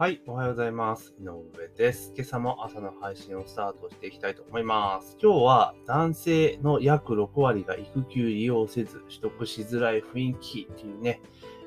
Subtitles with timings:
[0.00, 1.12] はい、おはようございます。
[1.20, 1.42] 井上
[1.76, 2.14] です。
[2.16, 5.18] 今朝も朝の配信をスタートしていきたいと思います。
[5.22, 11.20] 今日は男性の約6割が育休利用せず取得しづらい雰囲気っていうね、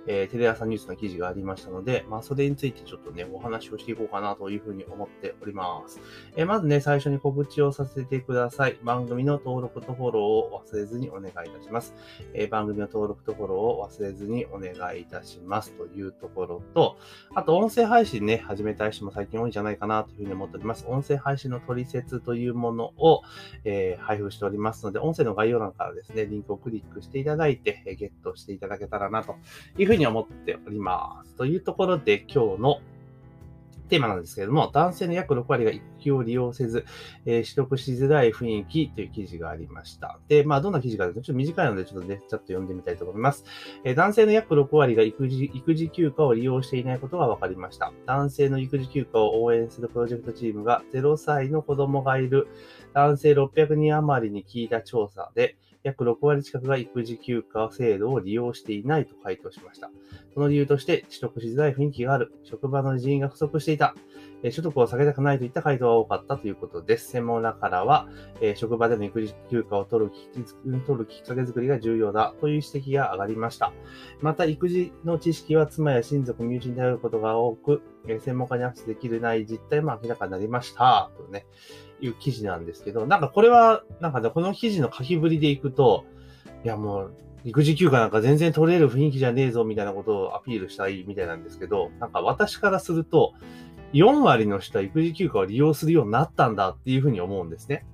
[0.07, 5.99] えーテレ朝ニュースの記事がありましたので、まあ、それについてちょっとね、お話をしていこうかなというふうに思っております。
[6.35, 8.77] えーまずね、最初に告知をさせてください。
[8.83, 11.93] 番組の登録とフォローを忘れずにお願いいたします。
[12.33, 16.97] えー番組の登録とフォローを忘れずにお願いいたしますというところと、
[17.33, 20.85] あと、音声配信ね、始めたい人も最近多いんじゃないかなというふうに思っております。
[20.87, 23.21] 音声配信の取説というものを、
[23.63, 29.35] え配布しておりますので、音声の概要欄からですね、リンクをクリックしていただいて、えゲットしていただけたらなと
[29.77, 31.35] いうふうに思っております。
[31.35, 32.81] というところで、今日の
[33.89, 36.85] テーマなんですけれども、男性の約6割が育休を利用せず、
[37.25, 40.19] えー取得しづらい雰囲気という記事がありました。
[40.27, 43.43] で、まあ、どんな記事かというと、ちょっと短いので、ちょっとね、ちょっと読んでみたいと思います。
[43.83, 47.93] えー男性の約6割が育児育児休暇を利用していないことが分かりました。
[48.07, 52.47] 男性の育児休暇を応援するプロジェクトチームが0歳の子供がいる
[52.93, 59.91] 男性600人余りに聞いた調査で、約6割近くが育児休暇制度を利用していないと回答しました。
[60.33, 63.93] その理由として、取得しづらい雰囲気がある、職場の人員が不足していた、
[64.43, 67.09] え所得を下げたくないといった回答が多かったということです。
[67.11, 68.07] 専門家からは、
[68.41, 70.27] え職場での育児休暇を取るき
[70.85, 73.73] 取るきっかけづくりが重要だという指摘が上がりました。
[74.21, 81.11] また、育児の知識は妻や親族、身内に頼ることが多く、え専門家にアクセスできるない実態も明らかになりました。
[81.17, 81.45] とね、
[82.05, 86.05] いう記事なんですけど、なんかこれは、なんかね、この記事の書きぶりでいくと、
[86.63, 87.13] いやもう、
[87.45, 93.33] 育児休暇なんか全然取れる雰囲気じゃねえぞみたいなことをアピールしたいみたいなんですけど、なんか私からすると、
[93.93, 97.85] 4割の人は育児休暇を利用するようになったんだっていうふうに思うんですね。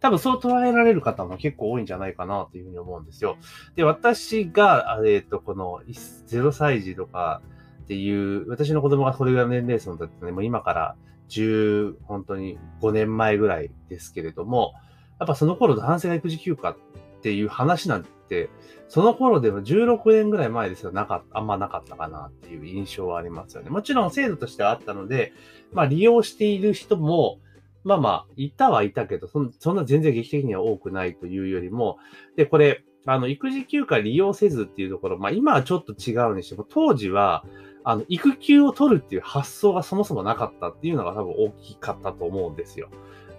[0.00, 3.36] 多分そう捉えられる方も結構多いんじゃないかなというふうに思うんですよ。
[3.74, 7.42] で、私が、あえっ、と、この0歳児とか
[7.82, 10.96] っていう、私の子供がこれぐらいの年齢層だったので、もう今から
[11.28, 14.74] 10、本当に5年前ぐらいですけれども、
[15.18, 16.76] やっぱその頃男性が育児休暇っ
[17.22, 18.50] ていう話なんて、
[18.88, 23.70] その頃でも16年ぐらい前ですよ、なか、あんまなかったかなっていう印象はありますよね。
[23.70, 25.32] もちろん制度としてはあったので、
[25.72, 27.40] まあ利用している人も、
[27.84, 31.98] まあまあ、いたはいたけど、そそんな全然劇的には多くないというよりも、
[32.36, 37.44] で、これ、あの、育児休暇利用せずっていうところ、まあ今はちょっと違うにしても、当時は、
[37.88, 42.90] あの、育休を取るっていう発想がそもそもなかったっていうのが多分大きかったと思うんですよ。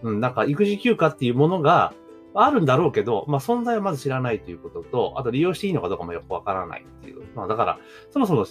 [0.01, 1.93] うん、なんか育児休暇っていうものが
[2.33, 7.21] あるんだろうけど、まあ存在はまず知らないということと、あと利用していいのかどうかもよくわからないっていう。
[7.35, 8.47] まあだから、そもそも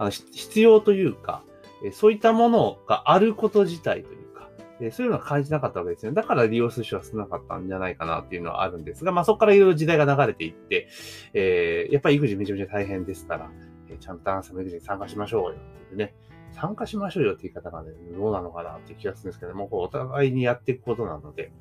[0.00, 1.44] あの必要というか、
[1.92, 4.50] そういったものがあること自体というか、
[4.90, 6.16] そういうのは感じなかったわけですよね。
[6.16, 10.88] だから利用する人は少なかったんじゃないかなっていうのはあるんですが、まあそこからいろいろ時代が流れていって、
[11.34, 13.50] えーやっぱり育児めちゃめちゃ大変ですから、
[13.98, 16.14] ちゃんと男性も育児に参加しましょうよっていうね。
[16.52, 21.52] 参加しましょうよって言い方がね、どうなのかなっていう気がするんですけども、こうお互いにやっていくことなので、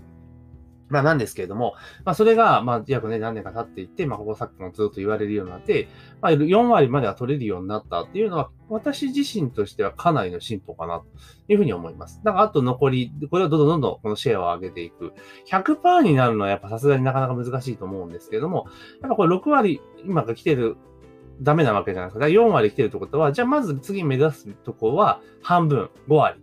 [0.87, 5.87] まあなんですけれども、まあそれが、まあ約ね、何年か経っていって、まあここさっきもずっと言われるようになって、
[6.21, 11.05] まあ4割までは取れるようになったっていうのは、私自身としてはかなりの進歩かなと
[11.47, 12.21] いうふうに思います。
[12.23, 15.13] だからあと残り、これをどんどんどんどんこのシェアを上げていく。
[15.49, 18.67] 100%になるのはやっぱさすがになかなか難しいと思うんですけれども、
[19.01, 20.77] やっぱこれ6割今が来てる
[21.41, 22.19] ダメなわけじゃないですか。
[22.19, 26.39] だから4割来てるってことは、じゃあまず次目指すとこは半分、5割。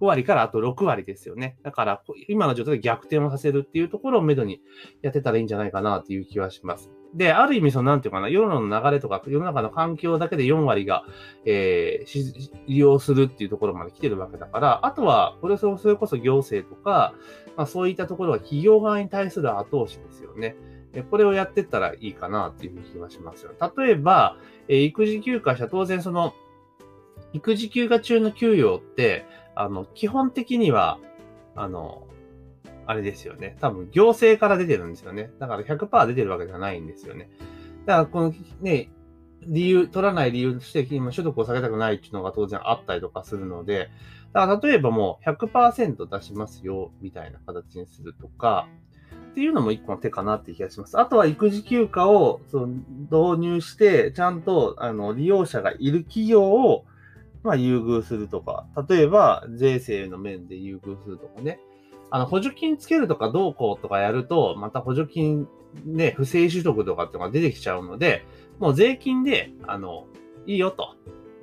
[0.00, 1.56] 5割からあと6割ですよね。
[1.62, 4.60] だから、今の状態で逆転をさせるっていうところをめどに
[5.02, 6.90] やってたらいいんじゃないかなっていう気はします。
[7.14, 11.04] で、ある意味、その、なんていうかな、世の流れとか、世の中の環境だけで4割が、
[11.44, 17.14] えー利用するっていうところまで来てるわけだから、あとは、これそそれこそ行政とか、
[17.56, 20.56] まあそういったところは企業側に対する後押しですよね。
[21.10, 23.52] これをやってったらいいかなっていう気はしますよ。
[23.76, 24.36] 例えば、
[24.68, 26.34] え育児休暇者、当然その、
[27.32, 30.98] 育児休暇中の給与って、あの、基本的には、
[31.54, 32.06] あの、
[32.86, 33.56] あれですよね。
[33.60, 35.30] 多分、行政から出てるんですよね。
[35.38, 37.30] だから100%出てるわけじゃないんですよね。
[37.84, 38.88] だから、このね、
[39.42, 43.90] 理由、取らない理由として、今、所得を下げたくないっていうのが当然あったりとかするので、
[44.32, 48.68] だから、例えばもう100%出しますよ、みたいな形にするとか、
[49.38, 50.98] っていうのも一個の手かなって気がします。
[50.98, 56.84] あとは育児休暇をその導入して、ちゃんとあの利用者がいる企業を、
[57.44, 61.60] まあ、優遇するとか、例えば税制の面で優遇するとかね。
[62.10, 65.46] あの、補助金つけるとかどうこうとかやると、また補助金
[65.84, 68.26] ね、不正取得とかっていうのが出てきちゃうので、
[68.58, 70.08] もう税金で、あの、
[70.46, 70.96] いいよと。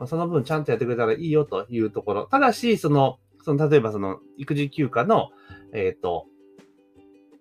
[0.06, 2.26] その分ちゃんとやってくれたらいいよというところ。
[2.26, 5.30] ただし、その、その、例えばその、育児休暇の、
[5.72, 6.26] えっ、と、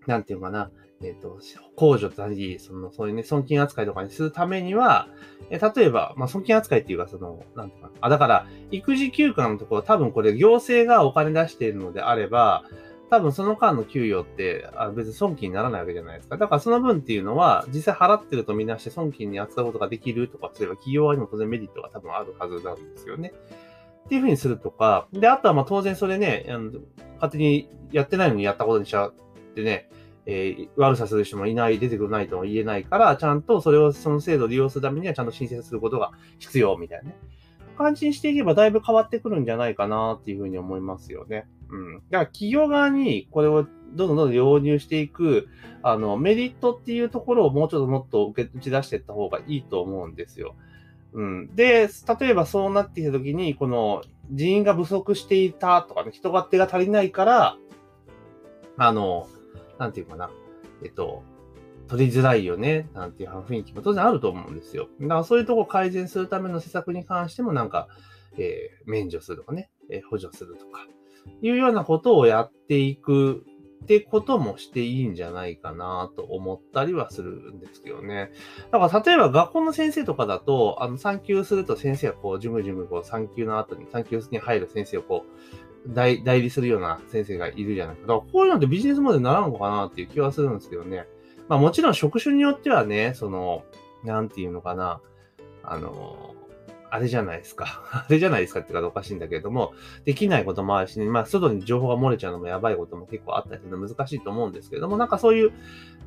[0.06, 0.70] なんていうかな、
[1.02, 1.38] えっ、と、
[1.76, 5.08] 控除とり、その、そういうね、損金扱いとかにするためには、
[5.50, 7.94] え例えば、まあ、損金扱いっていうか、その、なんていうかな。
[8.00, 12.64] あ、だから、育児休暇のところ、多分これ行政がお金出しているのであれば、
[13.10, 16.36] 多分その間の給与ってあ別に損金にならないわけじゃないですか。
[16.36, 23.32] だからその分っていうのは、実際払ってるとみなして損金に扱うことができるとかすれば、企業側にも当然メリットが多分あるはずなんですよね。
[24.06, 26.72] っていうふうにするとか、で、あとはまあ当然それね、あの
[27.16, 29.14] 勝手にやってないのにやったことにしちゃっ
[29.54, 29.88] てね、
[30.26, 37.16] えー、悪さする人もいない、出てくるないとも言えないから、ちゃんとそれを、その制度を利用するためにはちゃんと申請することが必要みたいなね。
[37.76, 41.46] 感じにしていけばだいぶ変わってくるんじゃないかなっていうふうに思いますよね。
[41.68, 41.94] うん。
[41.96, 45.48] だから企業側にこれをどんどんどんどん導入していく、
[45.82, 50.54] あの、メリットっていうところをもうちょっともっと受け打ち出していった方がいいと思うんですよ。
[51.12, 51.54] うん。
[51.54, 51.88] で、
[52.20, 57.56] 例えばそうなってきたときに、この人員が不足していたとかね、人が手が足りないから、
[58.76, 59.28] あの、
[59.78, 60.30] なんていうかな、
[60.82, 61.22] えっと、
[61.88, 64.88] 取りづらいよね、なんていう雰囲気も当然あると思うんですよ。
[65.00, 67.88] だからそういうとこ改善するための施策に関してもなんか、
[68.38, 70.86] えー、免除するとかね、えー、補助するとか、
[71.42, 73.44] いうようなことをやっていく
[73.84, 78.30] ってこともしていいんじゃないかなと思ったりはするんですけどね。
[78.72, 88.02] だから例えば学校の先生とかだと、あの産休すると先生がこう、じむじむこう産休の後に、産休に入る先生をこう、代代理するような先生がいるじゃないか。
[88.02, 91.06] だからこういうのってビジネスモデルにならんのかなっていう気はするんですけどね。
[91.48, 93.64] まあもちろん職種によってはね、その、
[94.04, 95.00] なんていうのかな、
[95.62, 96.34] あの、
[96.94, 97.82] あれじゃないですか。
[97.90, 99.72] あれじゃないですかって言うかおかしいんだけれども、
[100.04, 105.52] できないこともあるし、ね、まあ、外に情報が漏れちゃうのもやばいことも結構あったりするの難しいと思うんですけども、なんかそういう、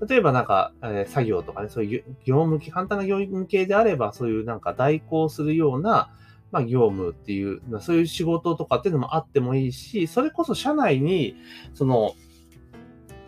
[0.07, 6.09] 例えばなんか、えー、作業とかね、そういう業務系、簡単な業務系であれば、そういうなんか代行するような、
[6.52, 11.36] まあ、業務っていう、そういう仕事とかっていうのもあってもいいし、それこそ社内に、
[11.74, 12.14] その、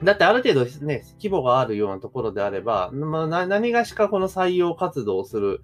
[0.04, 5.62] だってある程度ね、規模があるようなところであれば、まあ、何がしかこの採用活動をする、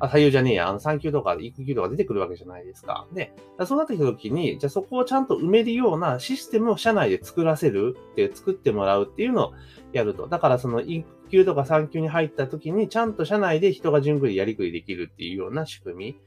[0.00, 3.06] あ、採用じゃねえや、あの、産休とか育休とか出てくるわけじゃないですか。
[3.12, 3.34] で、
[3.66, 9.52] そうなってきたときに、じゃあそこをちゃんと埋めるようなシステムを社内で作らせるって、作ってもらうっていうのを
[9.92, 10.28] やると。
[10.28, 16.20] だからその育休とか産休に入ったときに、ちゃんと社内で人が順繰りやりくりできるっていうような仕組み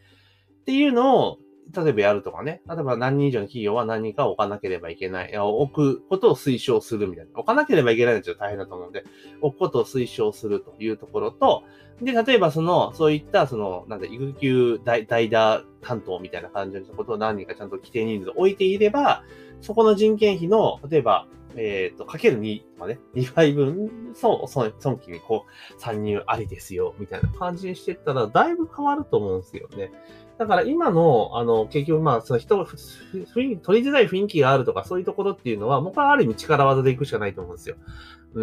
[0.68, 1.40] っていうのを、
[1.74, 2.62] 例えばやるとかね。
[2.68, 5.38] 例えば何人以上の企業は何人か置かなければいけない。
[5.38, 7.32] 置くことを推奨するみたいな。
[7.36, 9.06] 置かなければいけないのはちょっと大変だと思うんで、
[9.40, 11.64] 置くことを推奨するというところと、
[12.02, 19.24] で、例えばその、そういった、その、なんだ、育休代代打担当みたいな感じのことを何人かちゃんと規定人数置いていれば、
[19.62, 29.92] そこの人件費の、例えば、えっ、ー、と、かける2とかね、2倍分、そう、損金にこう、参入ありですよ、みたいな感じにしてったら、だいぶ変わると思うんですよね。
[30.38, 37.76] だから今の、あの、結局まあ、その人が、取りづらい雰囲気があるとか、そういうところっていうのは、僕はある意味力技で行くしかないと思うんですよ。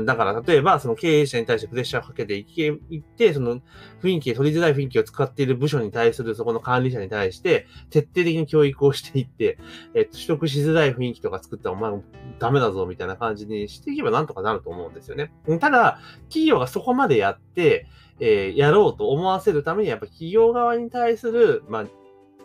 [0.05, 3.61] だから、例えば、その経営者に対してプレッシャーをかけていけ、いって、その
[4.02, 9.58] 雰囲気、取りづらい雰囲気を使っている部署に対する、そこの管理者に対して、徹底的に教育をしていって、
[9.94, 11.93] えっと、取得しづらい雰囲気とか作ったらお前
[12.38, 15.32] ダメだぞ、みたいな感じにしていけばなんとかなると思うんですよね。
[15.61, 17.87] ただ、企業がそこまでやって、
[18.20, 21.85] えー、やろうと思わせるために、やっぱ企業側に対する、まあ、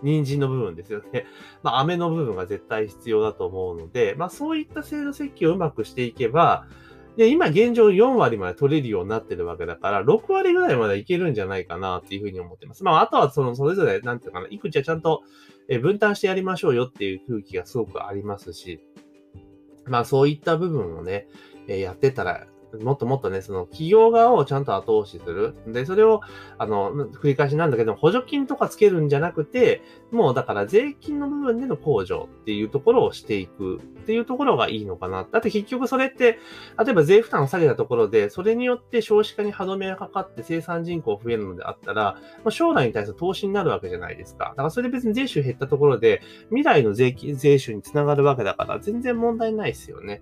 [0.02, 1.26] 人参の部分ですよね。
[1.64, 6.66] まあ、飴の部分が絶対必要だと思うので、まあ、そういった制度設計をうまくしていけば、
[7.20, 12.86] で、今現状4割まで取れるようになってるわけだから、6割ぐらいまでいけるんじゃないかなっていうふうに思ってます。
[12.86, 15.24] まあ、あとはその、それぞれ、なんていうかな、いくつはちゃんと
[15.82, 18.80] 分担してやりましょうよっていう空気がすごくありますし、
[19.86, 21.28] まあ、そういった部分をね、
[21.68, 22.48] やってたら
[22.78, 25.56] もっともっとね、その企業側をちゃんと後押しする。
[25.68, 26.22] で、それを、
[26.58, 35.28] あの、繰り返しなんだけど、補助金とかつけるんじゃなくて、もうだから税金の部分での控除っていうところをしていくっていうところがいいのかな。
[35.32, 36.40] だって結局それって、
[36.84, 44.50] 例えば税負担を下げたところで、それによって少子化に歯止めがかかって生産人口増えるのであったら、まあ、将来に対する投資になるわけじゃないですか。
[44.50, 50.22] だからそれで別に税収減ったところで、未来の税金、税収につながるわけだから、全然問題ないですよね。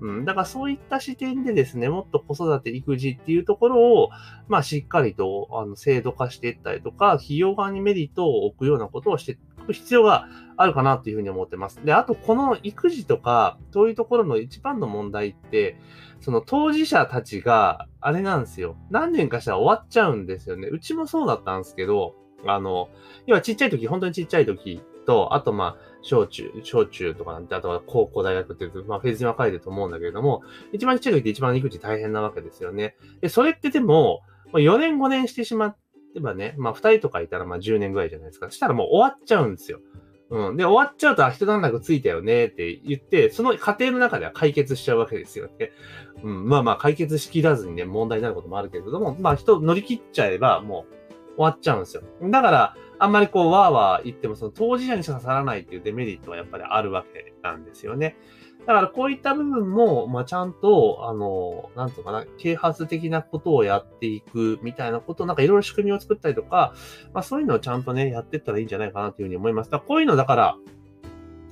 [0.00, 0.24] うん。
[0.24, 4.10] だからそういった視点でですね、もっと子育て、育児っていうところを、
[4.48, 9.36] まあしっかりと、あの、制度化していったりとか、企業側にメリットを置くようなことをしてい
[9.66, 11.84] く必要があるかなっていうふうに思ってます。
[11.84, 15.78] で、あとこの育児とか、そういうところの一番の問題って、
[16.20, 18.76] その当事者たちが、あれなんですよ。
[18.90, 20.68] 何年かしたら終わっちゃうんですよね。
[20.68, 22.14] うちもそうだったんですけど、
[22.46, 22.88] あの、
[23.26, 32.96] 要はちっちゃい時、本当にちっちゃい時と、あとまあ、小中、小中とかなんて、あとは高校、大学っていう、まあ、フェーズに分かれてると思うんだけれども、一番ちっちゃいって一番育児大変なわけですよね。
[33.20, 34.22] で、それってでも、
[34.52, 35.76] 4年5年してしまっ
[36.14, 38.46] てばね、まあ2人とかいたらまあ10年ぐらいじゃないですか。
[38.46, 39.80] そしたらもう終わっちゃうんですよ。
[40.30, 40.56] うん。
[40.56, 45.70] で、終わっちゃうと、あ、一段落ついたよねって言って、その過程の中では解決しちゃうわけですよね。
[46.22, 46.48] うん。
[46.48, 52.02] まあまあ、解決しきらずにね、問題になることもあるけれども、まあ、人乗り切っちゃえば、もう終わっちゃうんですよ。
[52.22, 58.16] だから、あんまりこう、わーわー言っても、その当事者にしか刺さらないっていうデメリットはやっぱりあるわけなんですよね。
[58.66, 66.74] だからこういった部分も、まあ、ちゃんと、あの、なんとかな、啓発的なことをやっていくみたいなこと、なんかいろいろ仕組みを作ったりとか、
[67.12, 69.70] まあそういうのをちゃんとね、やっていったらいいんじゃないかなというふうに思います。
[69.70, 70.56] だこういうのだから、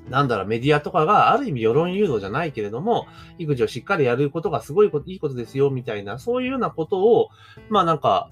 [0.08, 3.06] なんだろう、メディアとかがある意味世論誘導じゃないけれども、
[3.38, 7.28] 育児をしっかりやることがすごいいいことですよ、みたいな、そういうようなことを、
[7.68, 8.30] まあなんか、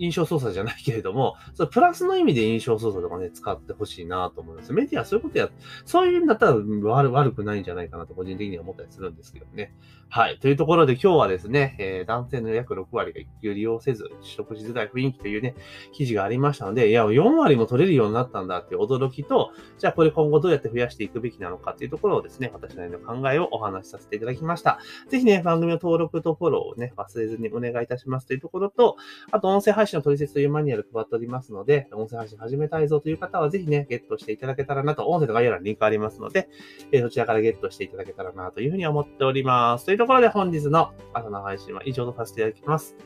[0.00, 4.72] 印象操作じゃないけれども、 そプラスの意味で印象操作とかね、使ってほしいなと思います。
[4.72, 5.50] メディアはそういうことや、
[5.84, 9.74] そういうんだったら悪くないんじゃないかなと個人的には思ったりするんですけどね。
[10.12, 10.38] はい。
[10.40, 15.54] というところで今日はですね、えー、男性の約6割が育休利用せず取得しづらい雰囲気というね、
[15.92, 24.80] 記事がありましたので、いや、4割も取れるようになったんだっていう驚きと、じゃあこれ今後どうやって増やしていくべきなのかっていうところをですね、私なりの考えをお話しさせていただきました。
[25.08, 28.96] ぜひね、番組の登録とフォローをね、忘れずにお願いいたしますというところと、
[29.30, 36.48] あと音声配信の取説というマニュアル配っておりますので、音声配信始めたいぞという方はぜひね、ゲットしていただけたらなと、音声の概要欄にリンクありますので、
[36.92, 39.86] えー、そちらからゲットしていただけたらなというふうに思っております。
[39.86, 42.96] というところで本日の朝の配信は以上とさせていただきます。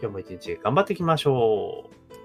[0.00, 2.23] 今日も一日頑張っていきましょう。